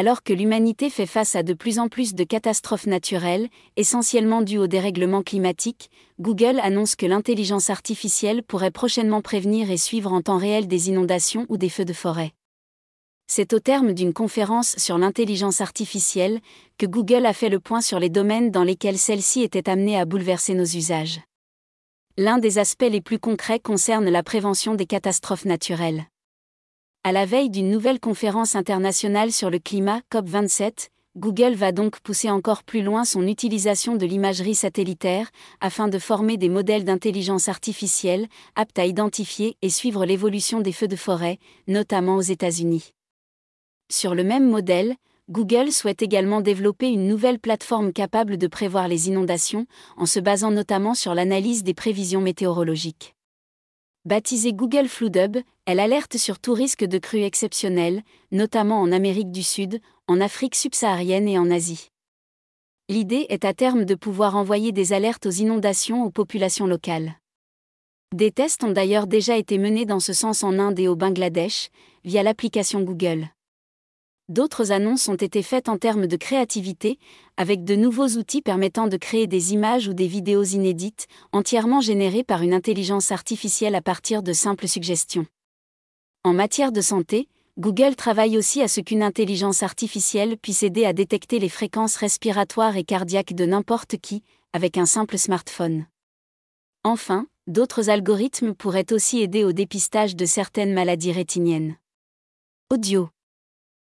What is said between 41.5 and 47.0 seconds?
notamment aux États-Unis. Sur le même modèle, Google souhaite également développer